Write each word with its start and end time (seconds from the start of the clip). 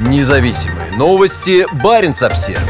Независимые 0.00 0.92
новости. 0.92 1.66
Барин 1.82 2.12
обсерва 2.12 2.62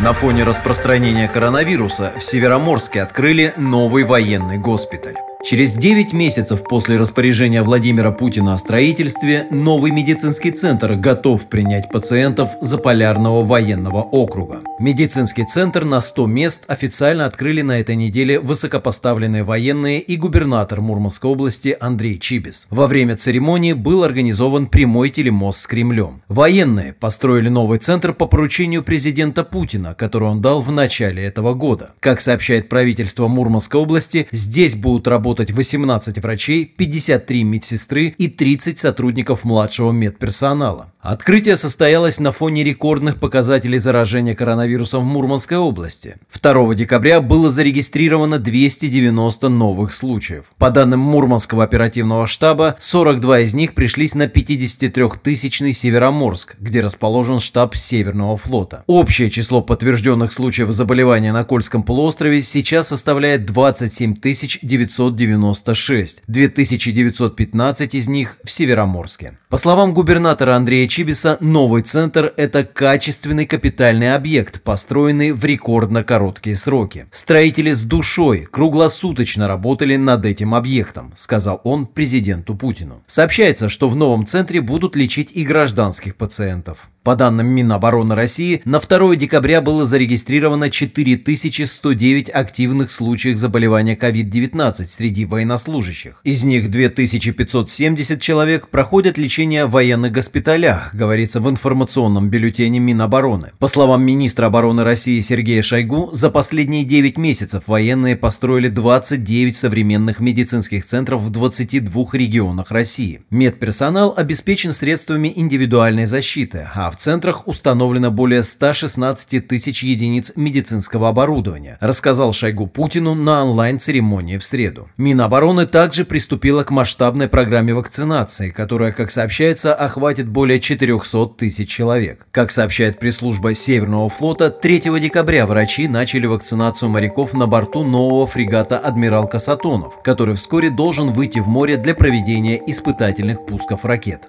На 0.00 0.12
фоне 0.12 0.44
распространения 0.44 1.26
коронавируса 1.26 2.12
в 2.16 2.22
Североморске 2.22 3.02
открыли 3.02 3.52
новый 3.56 4.04
военный 4.04 4.58
госпиталь. 4.58 5.16
Через 5.44 5.74
9 5.74 6.12
месяцев 6.12 6.62
после 6.62 6.96
распоряжения 6.96 7.64
Владимира 7.64 8.12
Путина 8.12 8.54
о 8.54 8.58
строительстве, 8.58 9.48
новый 9.50 9.90
медицинский 9.90 10.52
центр 10.52 10.94
готов 10.94 11.48
принять 11.48 11.90
пациентов 11.90 12.50
Заполярного 12.60 13.44
военного 13.44 14.02
округа. 14.02 14.60
Медицинский 14.78 15.44
центр 15.44 15.84
на 15.84 16.00
100 16.00 16.26
мест 16.28 16.64
официально 16.68 17.26
открыли 17.26 17.62
на 17.62 17.80
этой 17.80 17.96
неделе 17.96 18.38
высокопоставленные 18.38 19.42
военные 19.42 20.00
и 20.00 20.16
губернатор 20.16 20.80
Мурманской 20.80 21.28
области 21.32 21.76
Андрей 21.80 22.20
Чибис. 22.20 22.68
Во 22.70 22.86
время 22.86 23.16
церемонии 23.16 23.72
был 23.72 24.04
организован 24.04 24.66
прямой 24.66 25.10
телемост 25.10 25.62
с 25.62 25.66
Кремлем. 25.66 26.22
Военные 26.28 26.92
построили 26.92 27.48
новый 27.48 27.80
центр 27.80 28.14
по 28.14 28.26
поручению 28.26 28.84
президента 28.84 29.42
Путина, 29.42 29.94
который 29.94 30.28
он 30.28 30.40
дал 30.40 30.62
в 30.62 30.70
начале 30.70 31.24
этого 31.24 31.54
года. 31.54 31.90
Как 31.98 32.20
сообщает 32.20 32.68
правительство 32.68 33.26
Мурманской 33.26 33.80
области, 33.80 34.28
здесь 34.30 34.76
будут 34.76 35.08
работать 35.08 35.31
работать 35.32 35.50
18 35.50 36.18
врачей, 36.18 36.66
53 36.66 37.44
медсестры 37.44 38.14
и 38.18 38.28
30 38.28 38.78
сотрудников 38.78 39.44
младшего 39.44 39.90
медперсонала. 39.90 40.92
Открытие 41.02 41.56
состоялось 41.56 42.20
на 42.20 42.30
фоне 42.30 42.62
рекордных 42.62 43.18
показателей 43.18 43.78
заражения 43.78 44.36
коронавирусом 44.36 45.02
в 45.02 45.12
Мурманской 45.12 45.56
области. 45.56 46.14
2 46.40 46.76
декабря 46.76 47.20
было 47.20 47.50
зарегистрировано 47.50 48.38
290 48.38 49.48
новых 49.48 49.92
случаев. 49.94 50.52
По 50.58 50.70
данным 50.70 51.00
Мурманского 51.00 51.64
оперативного 51.64 52.28
штаба, 52.28 52.76
42 52.78 53.40
из 53.40 53.52
них 53.52 53.74
пришлись 53.74 54.14
на 54.14 54.26
53-тысячный 54.26 55.72
Североморск, 55.72 56.54
где 56.60 56.80
расположен 56.80 57.40
штаб 57.40 57.74
Северного 57.74 58.36
флота. 58.36 58.84
Общее 58.86 59.28
число 59.28 59.60
подтвержденных 59.60 60.32
случаев 60.32 60.70
заболевания 60.70 61.32
на 61.32 61.42
Кольском 61.42 61.82
полуострове 61.82 62.42
сейчас 62.42 62.86
составляет 62.86 63.44
27 63.44 64.14
996, 64.62 66.22
2915 66.28 67.94
из 67.96 68.06
них 68.08 68.38
в 68.44 68.52
Североморске. 68.52 69.36
По 69.48 69.56
словам 69.56 69.94
губернатора 69.94 70.54
Андрея 70.54 70.91
Чибиса, 70.92 71.38
новый 71.40 71.80
центр– 71.80 72.34
это 72.36 72.64
качественный 72.64 73.46
капитальный 73.46 74.14
объект, 74.14 74.60
построенный 74.60 75.32
в 75.32 75.42
рекордно 75.42 76.04
короткие 76.04 76.54
сроки. 76.54 77.06
Строители 77.10 77.72
с 77.72 77.82
душой 77.82 78.40
круглосуточно 78.40 79.48
работали 79.48 79.96
над 79.96 80.26
этим 80.26 80.54
объектом, 80.54 81.10
сказал 81.14 81.62
он 81.64 81.86
президенту 81.86 82.54
Путину. 82.54 83.02
Сообщается, 83.06 83.70
что 83.70 83.88
в 83.88 83.96
новом 83.96 84.26
центре 84.26 84.60
будут 84.60 84.94
лечить 84.94 85.32
и 85.32 85.44
гражданских 85.44 86.14
пациентов. 86.14 86.90
По 87.04 87.16
данным 87.16 87.48
Минобороны 87.48 88.14
России, 88.14 88.62
на 88.64 88.78
2 88.78 89.16
декабря 89.16 89.60
было 89.60 89.84
зарегистрировано 89.86 90.70
4109 90.70 92.30
активных 92.30 92.92
случаев 92.92 93.38
заболевания 93.38 93.96
COVID-19 93.96 94.84
среди 94.84 95.24
военнослужащих. 95.24 96.20
Из 96.22 96.44
них 96.44 96.70
2570 96.70 98.20
человек 98.20 98.68
проходят 98.68 99.18
лечение 99.18 99.66
в 99.66 99.72
военных 99.72 100.12
госпиталях, 100.12 100.94
говорится 100.94 101.40
в 101.40 101.50
информационном 101.50 102.28
бюллетене 102.28 102.78
Минобороны. 102.78 103.50
По 103.58 103.66
словам 103.66 104.04
министра 104.04 104.46
обороны 104.46 104.84
России 104.84 105.18
Сергея 105.18 105.62
Шойгу, 105.62 106.10
за 106.12 106.30
последние 106.30 106.84
9 106.84 107.18
месяцев 107.18 107.64
военные 107.66 108.14
построили 108.14 108.68
29 108.68 109.56
современных 109.56 110.20
медицинских 110.20 110.84
центров 110.84 111.22
в 111.22 111.30
22 111.30 112.04
регионах 112.12 112.70
России. 112.70 113.22
Медперсонал 113.30 114.14
обеспечен 114.16 114.72
средствами 114.72 115.32
индивидуальной 115.34 116.06
защиты, 116.06 116.68
а 116.72 116.91
в 116.92 116.96
центрах 116.96 117.48
установлено 117.48 118.10
более 118.10 118.42
116 118.42 119.48
тысяч 119.48 119.82
единиц 119.82 120.32
медицинского 120.36 121.08
оборудования, 121.08 121.78
рассказал 121.80 122.34
Шойгу 122.34 122.66
Путину 122.66 123.14
на 123.14 123.44
онлайн-церемонии 123.44 124.36
в 124.36 124.44
среду. 124.44 124.88
Минобороны 124.98 125.66
также 125.66 126.04
приступила 126.04 126.64
к 126.64 126.70
масштабной 126.70 127.28
программе 127.28 127.72
вакцинации, 127.72 128.50
которая, 128.50 128.92
как 128.92 129.10
сообщается, 129.10 129.74
охватит 129.74 130.28
более 130.28 130.60
400 130.60 131.26
тысяч 131.38 131.70
человек. 131.70 132.26
Как 132.30 132.50
сообщает 132.50 132.98
пресс-служба 132.98 133.54
Северного 133.54 134.10
флота, 134.10 134.50
3 134.50 135.00
декабря 135.00 135.46
врачи 135.46 135.88
начали 135.88 136.26
вакцинацию 136.26 136.90
моряков 136.90 137.32
на 137.32 137.46
борту 137.46 137.84
нового 137.84 138.26
фрегата 138.26 138.78
«Адмирал 138.78 139.26
Касатонов», 139.26 140.02
который 140.02 140.34
вскоре 140.34 140.68
должен 140.68 141.10
выйти 141.12 141.38
в 141.38 141.48
море 141.48 141.78
для 141.78 141.94
проведения 141.94 142.60
испытательных 142.66 143.46
пусков 143.46 143.86
ракет. 143.86 144.28